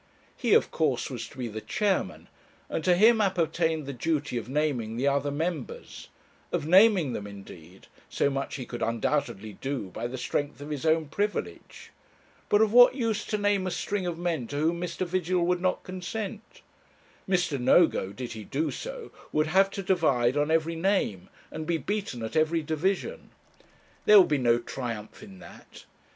He 0.35 0.55
of 0.55 0.71
course 0.71 1.11
was 1.11 1.27
to 1.27 1.37
be 1.37 1.47
the 1.47 1.61
chairman, 1.61 2.27
and 2.69 2.83
to 2.83 2.95
him 2.95 3.21
appertained 3.21 3.85
the 3.85 3.93
duty 3.93 4.35
of 4.35 4.49
naming 4.49 4.97
the 4.97 5.07
other 5.07 5.29
members; 5.29 6.07
of 6.51 6.65
naming 6.65 7.13
them 7.13 7.27
indeed 7.27 7.85
so 8.09 8.31
much 8.31 8.55
he 8.55 8.65
could 8.65 8.81
undoubtedly 8.81 9.53
do 9.61 9.89
by 9.91 10.07
the 10.07 10.17
strength 10.17 10.59
of 10.59 10.71
his 10.71 10.87
own 10.87 11.05
privilege. 11.07 11.91
But 12.49 12.63
of 12.63 12.73
what 12.73 12.95
use 12.95 13.23
to 13.25 13.37
name 13.37 13.67
a 13.67 13.69
string 13.69 14.07
of 14.07 14.17
men 14.17 14.47
to 14.47 14.55
whom 14.55 14.81
Mr. 14.81 15.05
Vigil 15.05 15.45
would 15.45 15.61
not 15.61 15.83
consent? 15.83 16.63
Mr. 17.29 17.59
Nogo, 17.61 18.11
did 18.11 18.31
he 18.33 18.43
do 18.43 18.71
so, 18.71 19.11
would 19.31 19.45
have 19.45 19.69
to 19.69 19.83
divide 19.83 20.35
on 20.35 20.49
every 20.49 20.75
name, 20.75 21.29
and 21.51 21.67
be 21.67 21.77
beaten 21.77 22.23
at 22.23 22.35
every 22.35 22.63
division. 22.63 23.29
There 24.05 24.17
would 24.19 24.29
be 24.29 24.39
no 24.39 24.57
triumph 24.57 25.21
in 25.21 25.37
that. 25.41 25.85